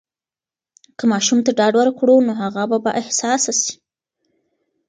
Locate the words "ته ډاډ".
1.45-1.73